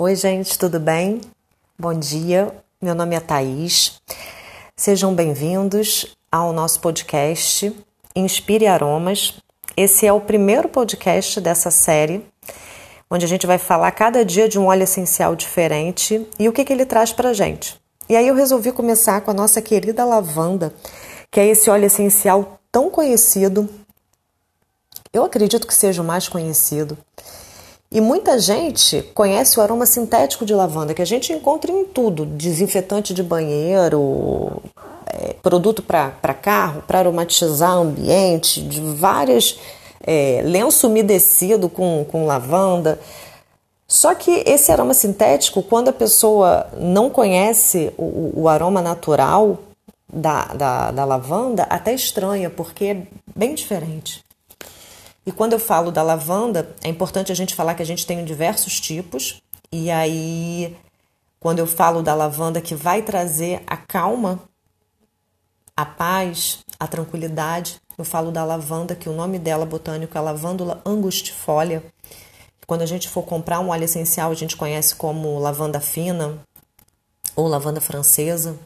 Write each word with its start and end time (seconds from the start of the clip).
Oi, 0.00 0.14
gente, 0.14 0.56
tudo 0.56 0.78
bem? 0.78 1.20
Bom 1.76 1.92
dia, 1.92 2.54
meu 2.80 2.94
nome 2.94 3.16
é 3.16 3.20
Thaís. 3.20 4.00
Sejam 4.76 5.12
bem-vindos 5.12 6.16
ao 6.30 6.52
nosso 6.52 6.78
podcast 6.78 7.74
Inspire 8.14 8.68
Aromas. 8.68 9.34
Esse 9.76 10.06
é 10.06 10.12
o 10.12 10.20
primeiro 10.20 10.68
podcast 10.68 11.40
dessa 11.40 11.72
série, 11.72 12.24
onde 13.10 13.24
a 13.24 13.28
gente 13.28 13.44
vai 13.44 13.58
falar 13.58 13.90
cada 13.90 14.24
dia 14.24 14.48
de 14.48 14.56
um 14.56 14.66
óleo 14.66 14.84
essencial 14.84 15.34
diferente 15.34 16.24
e 16.38 16.48
o 16.48 16.52
que, 16.52 16.64
que 16.64 16.72
ele 16.72 16.86
traz 16.86 17.12
pra 17.12 17.32
gente. 17.32 17.76
E 18.08 18.14
aí 18.14 18.28
eu 18.28 18.36
resolvi 18.36 18.70
começar 18.70 19.20
com 19.22 19.32
a 19.32 19.34
nossa 19.34 19.60
querida 19.60 20.04
lavanda, 20.04 20.72
que 21.28 21.40
é 21.40 21.46
esse 21.48 21.68
óleo 21.68 21.86
essencial 21.86 22.60
tão 22.70 22.88
conhecido. 22.88 23.68
Eu 25.12 25.24
acredito 25.24 25.66
que 25.66 25.74
seja 25.74 26.02
o 26.02 26.04
mais 26.04 26.28
conhecido. 26.28 26.96
E 27.90 28.02
muita 28.02 28.38
gente 28.38 29.02
conhece 29.14 29.58
o 29.58 29.62
aroma 29.62 29.86
sintético 29.86 30.44
de 30.44 30.54
lavanda, 30.54 30.92
que 30.92 31.00
a 31.00 31.06
gente 31.06 31.32
encontra 31.32 31.72
em 31.72 31.84
tudo: 31.84 32.26
desinfetante 32.26 33.14
de 33.14 33.22
banheiro, 33.22 34.62
é, 35.06 35.34
produto 35.42 35.82
para 35.82 36.34
carro, 36.34 36.82
para 36.86 36.98
aromatizar 36.98 37.72
ambiente, 37.72 38.60
de 38.60 38.80
várias. 38.80 39.58
É, 40.10 40.40
lenço 40.44 40.86
umedecido 40.86 41.68
com, 41.68 42.06
com 42.08 42.24
lavanda. 42.24 42.98
Só 43.86 44.14
que 44.14 44.42
esse 44.46 44.70
aroma 44.70 44.94
sintético, 44.94 45.62
quando 45.62 45.88
a 45.88 45.92
pessoa 45.92 46.66
não 46.78 47.10
conhece 47.10 47.92
o, 47.98 48.42
o 48.42 48.48
aroma 48.48 48.80
natural 48.80 49.58
da, 50.10 50.44
da, 50.46 50.90
da 50.90 51.04
lavanda, 51.04 51.64
até 51.64 51.92
estranha, 51.92 52.48
porque 52.48 52.84
é 52.84 53.02
bem 53.34 53.54
diferente. 53.54 54.22
E 55.28 55.30
quando 55.30 55.52
eu 55.52 55.58
falo 55.58 55.92
da 55.92 56.02
lavanda, 56.02 56.74
é 56.82 56.88
importante 56.88 57.30
a 57.30 57.34
gente 57.34 57.54
falar 57.54 57.74
que 57.74 57.82
a 57.82 57.84
gente 57.84 58.06
tem 58.06 58.24
diversos 58.24 58.80
tipos. 58.80 59.42
E 59.70 59.90
aí, 59.90 60.74
quando 61.38 61.58
eu 61.58 61.66
falo 61.66 62.02
da 62.02 62.14
lavanda 62.14 62.62
que 62.62 62.74
vai 62.74 63.02
trazer 63.02 63.62
a 63.66 63.76
calma, 63.76 64.40
a 65.76 65.84
paz, 65.84 66.60
a 66.80 66.86
tranquilidade, 66.86 67.78
eu 67.98 68.06
falo 68.06 68.32
da 68.32 68.42
lavanda, 68.42 68.96
que 68.96 69.06
o 69.06 69.12
nome 69.12 69.38
dela 69.38 69.66
botânico 69.66 70.16
é 70.16 70.20
lavândula 70.22 70.80
angustifolia. 70.86 71.84
Quando 72.66 72.80
a 72.80 72.86
gente 72.86 73.06
for 73.06 73.22
comprar 73.22 73.60
um 73.60 73.68
óleo 73.68 73.84
essencial, 73.84 74.30
a 74.30 74.34
gente 74.34 74.56
conhece 74.56 74.94
como 74.94 75.38
lavanda 75.38 75.78
fina 75.78 76.38
ou 77.36 77.46
lavanda 77.46 77.82
francesa. 77.82 78.58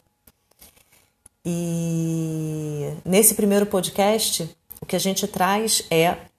E 1.45 2.93
nesse 3.03 3.35
primeiro 3.35 3.65
podcast, 3.65 4.49
o 4.79 4.85
que 4.85 4.95
a 4.95 4.99
gente 4.99 5.27
traz 5.27 5.83
é 5.91 6.31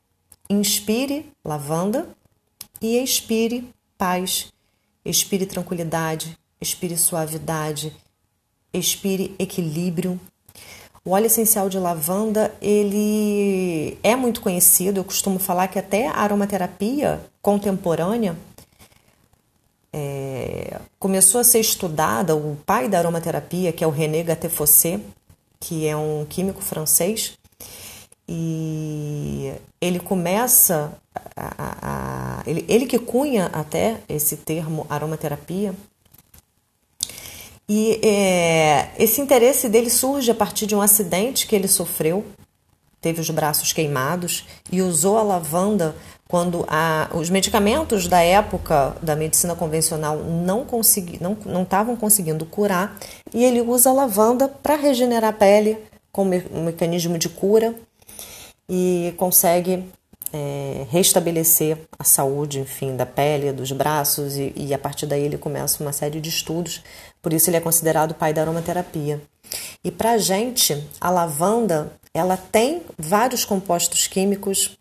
Inspire 0.49 1.33
lavanda 1.45 2.09
e 2.81 2.99
expire 2.99 3.69
paz, 3.97 4.53
expire 5.05 5.47
tranquilidade, 5.47 6.39
expire 6.61 6.97
suavidade, 6.97 7.97
expire 8.73 9.35
equilíbrio. 9.39 10.21
O 11.05 11.11
óleo 11.11 11.27
essencial 11.27 11.69
de 11.69 11.79
lavanda, 11.79 12.55
ele 12.61 13.99
é 14.03 14.17
muito 14.17 14.41
conhecido, 14.41 14.99
eu 14.99 15.05
costumo 15.05 15.39
falar 15.39 15.69
que 15.69 15.79
até 15.79 16.09
a 16.09 16.17
aromaterapia 16.17 17.21
contemporânea 17.43 18.37
é, 19.93 20.81
começou 20.99 21.41
a 21.41 21.45
ser 21.45 21.61
estudada, 21.61 22.35
o 22.35 22.57
pai 22.67 22.89
da 22.89 22.99
aromaterapia, 22.99 23.73
que 23.73 23.85
é 23.85 23.87
o 23.87 23.91
René 23.91 24.23
Gattefossé, 24.23 25.01
que 25.61 25.87
é 25.87 25.97
um 25.97 26.27
químico 26.29 26.61
francês, 26.61 27.39
e 28.29 29.53
ele 29.81 30.01
começa 30.01 30.93
a, 31.37 31.55
a, 31.59 31.77
a, 31.83 32.43
ele, 32.47 32.65
ele 32.69 32.87
que 32.87 32.99
cunha 32.99 33.47
até 33.53 33.99
esse 34.09 34.37
termo 34.37 34.87
aromaterapia. 34.89 35.75
E 37.69 38.01
é, 38.03 38.91
esse 38.99 39.21
interesse 39.21 39.69
dele 39.69 39.89
surge 39.89 40.31
a 40.31 40.35
partir 40.35 40.67
de 40.67 40.75
um 40.75 40.83
acidente 40.83 41.47
que 41.47 41.55
ele 41.55 41.69
sofreu. 41.69 42.25
Teve 43.01 43.21
os 43.21 43.29
braços 43.31 43.73
queimados 43.73 44.47
e 44.73 44.81
usou 44.81 45.19
a 45.19 45.23
lavanda 45.23 45.95
quando 46.27 46.65
a, 46.69 47.11
os 47.15 47.29
medicamentos 47.29 48.09
da 48.09 48.21
época 48.23 48.97
da 49.03 49.15
medicina 49.15 49.55
convencional 49.55 50.17
não 50.17 50.65
consegui, 50.65 51.21
não 51.21 51.63
estavam 51.63 51.97
conseguindo 51.97 52.47
curar. 52.47 52.99
E 53.33 53.45
ele 53.45 53.61
usa 53.61 53.91
a 53.91 53.93
lavanda 53.93 54.49
para 54.49 54.77
regenerar 54.77 55.31
a 55.31 55.33
pele 55.33 55.79
como 56.11 56.35
um 56.53 56.65
mecanismo 56.65 57.19
de 57.19 57.29
cura 57.29 57.75
e 58.69 59.15
consegue 59.17 59.85
é, 60.33 60.87
restabelecer 60.91 61.79
a 61.97 62.03
saúde, 62.03 62.59
enfim, 62.59 62.97
da 62.97 63.07
pele, 63.07 63.53
dos 63.53 63.71
braços 63.71 64.37
e, 64.37 64.53
e, 64.57 64.75
a 64.75 64.79
partir 64.79 65.07
daí 65.07 65.23
ele 65.23 65.39
começa 65.39 65.83
uma 65.83 65.93
série 65.93 66.21
de 66.21 66.29
estudos. 66.29 66.83
Por 67.23 67.33
isso 67.33 67.49
ele 67.49 67.57
é 67.57 67.61
considerado 67.61 68.11
o 68.11 68.15
pai 68.15 68.33
da 68.33 68.43
aromaterapia. 68.43 69.23
E 69.85 69.91
para 69.91 70.13
a 70.13 70.19
gente, 70.19 70.83
a 71.01 71.09
lavanda, 71.09 71.93
ela 72.13 72.37
tem 72.37 72.83
vários 72.99 73.45
compostos 73.45 74.09
químicos. 74.09 74.77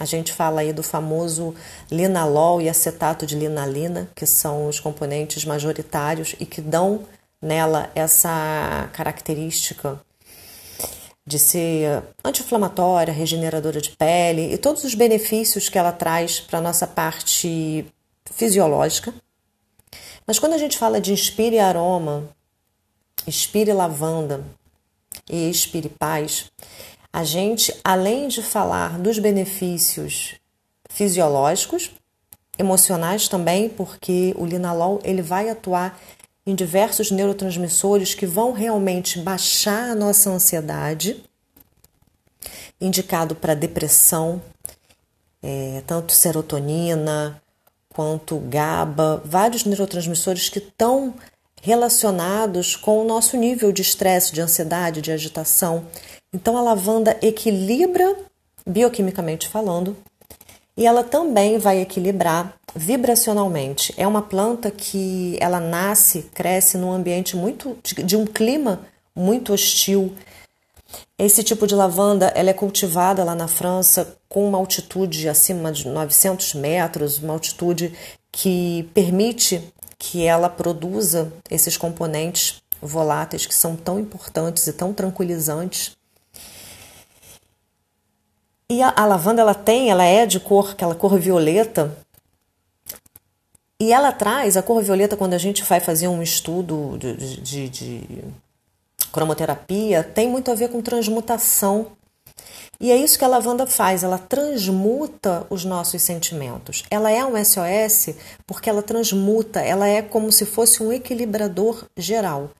A 0.00 0.04
gente 0.04 0.32
fala 0.32 0.62
aí 0.62 0.72
do 0.72 0.82
famoso 0.82 1.54
linalol 1.90 2.60
e 2.60 2.68
acetato 2.68 3.24
de 3.24 3.36
linalina, 3.36 4.08
que 4.14 4.26
são 4.26 4.66
os 4.66 4.80
componentes 4.80 5.44
majoritários 5.44 6.34
e 6.40 6.44
que 6.44 6.60
dão 6.60 7.04
nela 7.40 7.90
essa 7.94 8.90
característica 8.92 10.00
de 11.26 11.38
ser 11.38 12.04
anti-inflamatória, 12.24 13.12
regeneradora 13.12 13.80
de 13.80 13.90
pele 13.90 14.54
e 14.54 14.58
todos 14.58 14.84
os 14.84 14.94
benefícios 14.94 15.68
que 15.68 15.76
ela 15.76 15.92
traz 15.92 16.38
para 16.38 16.60
a 16.60 16.62
nossa 16.62 16.86
parte 16.86 17.84
fisiológica. 18.32 19.12
Mas 20.26 20.38
quando 20.38 20.52
a 20.52 20.58
gente 20.58 20.78
fala 20.78 21.00
de 21.00 21.12
inspire 21.12 21.58
aroma, 21.58 22.28
inspire 23.26 23.72
lavanda 23.72 24.44
e 25.28 25.50
expire 25.50 25.88
paz, 25.88 26.50
a 27.12 27.24
gente, 27.24 27.74
além 27.82 28.28
de 28.28 28.42
falar 28.42 28.98
dos 28.98 29.18
benefícios 29.18 30.36
fisiológicos, 30.88 31.90
emocionais 32.58 33.28
também, 33.28 33.68
porque 33.68 34.34
o 34.36 34.46
linalol 34.46 35.00
ele 35.02 35.22
vai 35.22 35.48
atuar 35.50 35.98
em 36.46 36.54
diversos 36.54 37.10
neurotransmissores 37.10 38.14
que 38.14 38.24
vão 38.24 38.52
realmente 38.52 39.18
baixar 39.18 39.90
a 39.90 39.94
nossa 39.94 40.30
ansiedade, 40.30 41.22
indicado 42.80 43.34
para 43.34 43.54
depressão, 43.54 44.40
é, 45.42 45.82
tanto 45.86 46.12
serotonina 46.12 47.42
quanto 47.88 48.38
GABA, 48.38 49.22
vários 49.24 49.64
neurotransmissores 49.64 50.48
que 50.48 50.58
estão 50.58 51.14
relacionados 51.62 52.76
com 52.76 53.00
o 53.00 53.04
nosso 53.04 53.36
nível 53.36 53.72
de 53.72 53.82
estresse, 53.82 54.32
de 54.32 54.40
ansiedade, 54.40 55.00
de 55.00 55.10
agitação. 55.10 55.86
Então 56.32 56.56
a 56.56 56.62
lavanda 56.62 57.18
equilibra, 57.22 58.16
bioquimicamente 58.66 59.48
falando, 59.48 59.96
e 60.76 60.86
ela 60.86 61.02
também 61.02 61.58
vai 61.58 61.80
equilibrar 61.80 62.54
vibracionalmente. 62.74 63.94
É 63.96 64.06
uma 64.06 64.20
planta 64.20 64.70
que 64.70 65.38
ela 65.40 65.58
nasce, 65.58 66.22
cresce 66.34 66.76
num 66.76 66.92
ambiente 66.92 67.34
muito 67.34 67.78
de, 67.82 68.16
um 68.16 68.26
clima 68.26 68.80
muito 69.14 69.52
hostil. 69.52 70.12
Esse 71.18 71.42
tipo 71.42 71.66
de 71.66 71.74
lavanda 71.74 72.26
ela 72.34 72.50
é 72.50 72.52
cultivada 72.52 73.24
lá 73.24 73.34
na 73.34 73.48
França 73.48 74.16
com 74.28 74.46
uma 74.46 74.58
altitude 74.58 75.28
acima 75.28 75.72
de 75.72 75.88
900 75.88 76.54
metros, 76.54 77.18
uma 77.18 77.32
altitude 77.32 77.94
que 78.30 78.88
permite 78.92 79.62
que 79.98 80.24
ela 80.24 80.50
produza 80.50 81.32
esses 81.50 81.78
componentes 81.78 82.62
voláteis 82.82 83.46
que 83.46 83.54
são 83.54 83.74
tão 83.74 83.98
importantes 83.98 84.66
e 84.66 84.72
tão 84.74 84.92
tranquilizantes. 84.92 85.95
E 88.68 88.82
a, 88.82 88.92
a, 88.96 89.06
lavanda 89.06 89.42
ela 89.42 89.54
tem, 89.54 89.90
ela 89.90 90.04
é 90.04 90.26
de 90.26 90.40
cor, 90.40 90.70
aquela 90.72 90.94
cor 90.94 91.18
violeta. 91.18 91.96
E 93.78 93.92
ela 93.92 94.10
traz 94.10 94.56
a 94.56 94.62
cor 94.62 94.82
violeta 94.82 95.16
quando 95.16 95.34
a 95.34 95.38
gente 95.38 95.62
vai 95.62 95.78
fazer 95.78 96.08
um 96.08 96.22
estudo 96.22 96.96
de, 96.98 97.40
de, 97.40 97.68
de 97.68 98.24
cromoterapia, 99.12 100.02
tem 100.02 100.28
muito 100.28 100.50
a 100.50 100.54
ver 100.54 100.68
com 100.68 100.82
transmutação. 100.82 101.92
E 102.80 102.90
é 102.90 102.96
isso 102.96 103.18
que 103.18 103.24
a 103.24 103.28
lavanda 103.28 103.66
faz, 103.66 104.02
ela 104.02 104.18
transmuta 104.18 105.46
os 105.48 105.64
nossos 105.64 106.02
sentimentos. 106.02 106.82
Ela 106.90 107.10
é 107.10 107.24
um 107.24 107.42
SOS 107.42 108.16
porque 108.46 108.68
ela 108.68 108.82
transmuta, 108.82 109.60
ela 109.60 109.86
é 109.86 110.02
como 110.02 110.32
se 110.32 110.44
fosse 110.44 110.82
um 110.82 110.92
equilibrador 110.92 111.84
geral 111.96 112.50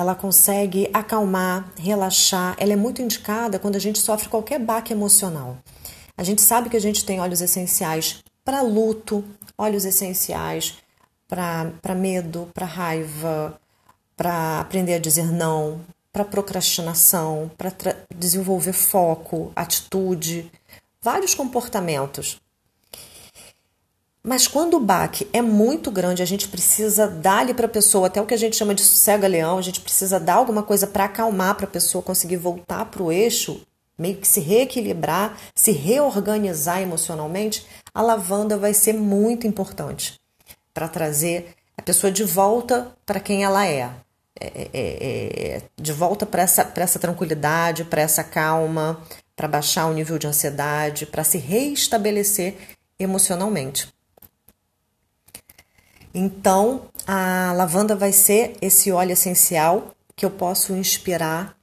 ela 0.00 0.14
consegue 0.14 0.88
acalmar, 0.92 1.70
relaxar. 1.76 2.56
Ela 2.58 2.72
é 2.72 2.76
muito 2.76 3.02
indicada 3.02 3.58
quando 3.58 3.76
a 3.76 3.80
gente 3.80 3.98
sofre 3.98 4.28
qualquer 4.28 4.58
baque 4.58 4.92
emocional. 4.92 5.58
A 6.16 6.22
gente 6.22 6.40
sabe 6.40 6.70
que 6.70 6.76
a 6.76 6.80
gente 6.80 7.04
tem 7.04 7.20
óleos 7.20 7.40
essenciais 7.40 8.22
para 8.44 8.62
luto, 8.62 9.24
óleos 9.56 9.84
essenciais 9.84 10.78
para 11.28 11.94
medo, 11.94 12.50
para 12.52 12.66
raiva, 12.66 13.60
para 14.16 14.60
aprender 14.60 14.94
a 14.94 14.98
dizer 14.98 15.30
não, 15.30 15.80
para 16.12 16.24
procrastinação, 16.24 17.50
para 17.56 17.72
desenvolver 18.14 18.72
foco, 18.72 19.52
atitude, 19.54 20.50
vários 21.00 21.34
comportamentos. 21.34 22.40
Mas 24.22 24.46
quando 24.46 24.74
o 24.74 24.80
baque 24.80 25.26
é 25.32 25.40
muito 25.40 25.90
grande, 25.90 26.22
a 26.22 26.26
gente 26.26 26.46
precisa 26.46 27.08
dar-lhe 27.08 27.54
para 27.54 27.64
a 27.64 27.70
pessoa, 27.70 28.06
até 28.06 28.20
o 28.20 28.26
que 28.26 28.34
a 28.34 28.38
gente 28.38 28.54
chama 28.54 28.74
de 28.74 28.82
sossega-leão, 28.82 29.56
a 29.56 29.62
gente 29.62 29.80
precisa 29.80 30.20
dar 30.20 30.34
alguma 30.34 30.62
coisa 30.62 30.86
para 30.86 31.04
acalmar 31.04 31.54
para 31.54 31.64
a 31.64 31.70
pessoa 31.70 32.02
conseguir 32.02 32.36
voltar 32.36 32.84
para 32.84 33.02
o 33.02 33.10
eixo, 33.10 33.62
meio 33.98 34.18
que 34.18 34.28
se 34.28 34.40
reequilibrar, 34.40 35.38
se 35.54 35.72
reorganizar 35.72 36.82
emocionalmente. 36.82 37.66
A 37.94 38.02
lavanda 38.02 38.58
vai 38.58 38.74
ser 38.74 38.92
muito 38.92 39.46
importante 39.46 40.20
para 40.74 40.86
trazer 40.86 41.54
a 41.76 41.82
pessoa 41.82 42.12
de 42.12 42.24
volta 42.24 42.94
para 43.06 43.20
quem 43.20 43.42
ela 43.42 43.66
é. 43.66 43.90
É, 44.38 44.46
é, 44.46 44.70
é, 44.72 45.56
é 45.56 45.62
de 45.80 45.92
volta 45.92 46.24
para 46.26 46.42
essa, 46.42 46.70
essa 46.76 46.98
tranquilidade, 46.98 47.84
para 47.84 48.02
essa 48.02 48.22
calma, 48.22 49.02
para 49.34 49.48
baixar 49.48 49.86
o 49.86 49.94
nível 49.94 50.18
de 50.18 50.26
ansiedade, 50.26 51.06
para 51.06 51.24
se 51.24 51.38
reestabelecer 51.38 52.56
emocionalmente. 52.98 53.88
Então, 56.12 56.82
a 57.06 57.52
lavanda 57.52 57.94
vai 57.94 58.12
ser 58.12 58.56
esse 58.60 58.90
óleo 58.90 59.12
essencial 59.12 59.94
que 60.16 60.24
eu 60.24 60.30
posso 60.30 60.74
inspirar 60.74 61.56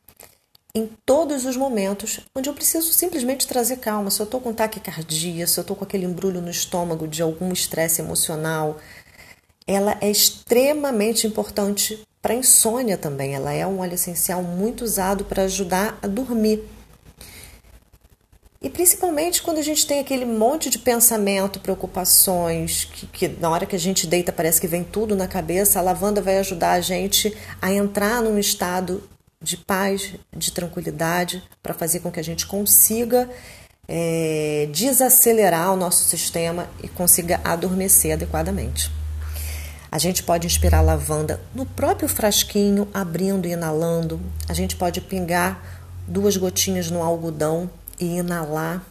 em 0.73 0.89
todos 1.05 1.45
os 1.45 1.57
momentos 1.57 2.19
onde 2.35 2.49
eu 2.49 2.53
preciso 2.53 2.94
simplesmente 2.94 3.47
trazer 3.47 3.77
calma. 3.77 4.11
Se 4.11 4.19
eu 4.19 4.25
estou 4.25 4.39
com 4.39 4.53
taquicardia, 4.53 5.47
se 5.47 5.59
eu 5.59 5.61
estou 5.61 5.75
com 5.75 5.83
aquele 5.83 6.05
embrulho 6.05 6.41
no 6.41 6.51
estômago 6.51 7.07
de 7.07 7.21
algum 7.21 7.51
estresse 7.51 8.01
emocional, 8.01 8.77
ela 9.65 9.97
é 9.99 10.09
extremamente 10.09 11.25
importante 11.25 12.01
para 12.21 12.35
insônia 12.35 12.97
também. 12.97 13.35
Ela 13.35 13.53
é 13.53 13.65
um 13.65 13.79
óleo 13.79 13.95
essencial 13.95 14.43
muito 14.43 14.83
usado 14.83 15.25
para 15.25 15.43
ajudar 15.43 15.97
a 16.01 16.07
dormir. 16.07 16.63
E 18.67 18.69
principalmente 18.69 19.41
quando 19.41 19.59
a 19.59 19.61
gente 19.61 19.87
tem 19.87 20.01
aquele 20.01 20.25
monte 20.25 20.69
de 20.69 20.77
pensamento, 20.77 21.57
preocupações, 21.57 22.83
que, 22.83 23.07
que, 23.07 23.27
na 23.39 23.49
hora 23.49 23.65
que 23.65 23.77
a 23.77 23.79
gente 23.79 24.05
deita 24.05 24.29
parece 24.29 24.59
que 24.59 24.67
vem 24.67 24.83
tudo 24.83 25.15
na 25.15 25.25
cabeça, 25.25 25.79
a 25.79 25.81
lavanda 25.81 26.21
vai 26.21 26.37
ajudar 26.39 26.71
a 26.71 26.81
gente 26.81 27.33
a 27.61 27.71
entrar 27.71 28.21
num 28.21 28.37
estado 28.37 29.09
de 29.41 29.55
paz, 29.55 30.15
de 30.35 30.51
tranquilidade, 30.51 31.41
para 31.63 31.73
fazer 31.73 32.01
com 32.01 32.11
que 32.11 32.19
a 32.19 32.23
gente 32.23 32.45
consiga 32.45 33.29
é, 33.87 34.67
desacelerar 34.73 35.71
o 35.71 35.77
nosso 35.77 36.03
sistema 36.03 36.69
e 36.83 36.89
consiga 36.89 37.39
adormecer 37.45 38.11
adequadamente. 38.11 38.91
A 39.89 39.97
gente 39.97 40.23
pode 40.23 40.45
inspirar 40.45 40.81
lavanda 40.81 41.39
no 41.55 41.65
próprio 41.65 42.09
frasquinho, 42.09 42.85
abrindo 42.93 43.47
e 43.47 43.51
inalando. 43.51 44.19
A 44.49 44.53
gente 44.53 44.75
pode 44.75 44.99
pingar 44.99 45.81
duas 46.05 46.35
gotinhas 46.35 46.91
no 46.91 47.01
algodão 47.01 47.69
e 47.99 48.17
inalar. 48.17 48.85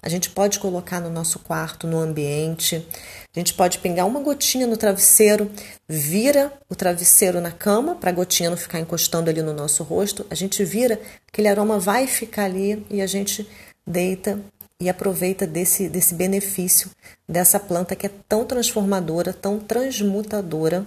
A 0.00 0.08
gente 0.08 0.30
pode 0.30 0.60
colocar 0.60 1.00
no 1.00 1.10
nosso 1.10 1.40
quarto, 1.40 1.86
no 1.86 1.98
ambiente. 1.98 2.86
A 3.34 3.38
gente 3.38 3.52
pode 3.54 3.78
pingar 3.78 4.06
uma 4.06 4.20
gotinha 4.20 4.66
no 4.66 4.76
travesseiro, 4.76 5.50
vira 5.88 6.52
o 6.68 6.74
travesseiro 6.74 7.40
na 7.40 7.50
cama 7.50 7.96
para 7.96 8.10
a 8.10 8.12
gotinha 8.12 8.50
não 8.50 8.56
ficar 8.56 8.78
encostando 8.78 9.28
ali 9.28 9.42
no 9.42 9.52
nosso 9.52 9.82
rosto. 9.82 10.24
A 10.30 10.34
gente 10.34 10.64
vira, 10.64 11.00
aquele 11.26 11.48
aroma 11.48 11.78
vai 11.78 12.06
ficar 12.06 12.44
ali 12.44 12.86
e 12.88 13.02
a 13.02 13.06
gente 13.06 13.48
deita 13.86 14.38
e 14.80 14.88
aproveita 14.88 15.46
desse, 15.46 15.88
desse 15.88 16.14
benefício 16.14 16.90
dessa 17.28 17.58
planta 17.58 17.96
que 17.96 18.06
é 18.06 18.10
tão 18.28 18.44
transformadora, 18.44 19.32
tão 19.32 19.58
transmutadora 19.58 20.86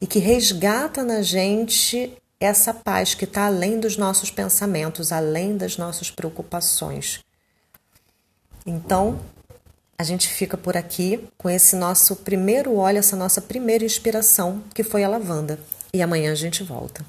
e 0.00 0.06
que 0.06 0.20
resgata 0.20 1.02
na 1.02 1.20
gente 1.20 2.12
essa 2.44 2.74
paz 2.74 3.14
que 3.14 3.24
está 3.24 3.46
além 3.46 3.80
dos 3.80 3.96
nossos 3.96 4.30
pensamentos, 4.30 5.12
além 5.12 5.56
das 5.56 5.76
nossas 5.76 6.10
preocupações. 6.10 7.20
Então, 8.66 9.20
a 9.98 10.02
gente 10.02 10.28
fica 10.28 10.56
por 10.56 10.76
aqui 10.76 11.26
com 11.38 11.48
esse 11.48 11.76
nosso 11.76 12.16
primeiro 12.16 12.76
óleo, 12.76 12.98
essa 12.98 13.16
nossa 13.16 13.40
primeira 13.40 13.84
inspiração, 13.84 14.62
que 14.74 14.82
foi 14.82 15.04
a 15.04 15.08
lavanda. 15.08 15.58
E 15.92 16.02
amanhã 16.02 16.32
a 16.32 16.34
gente 16.34 16.62
volta. 16.62 17.04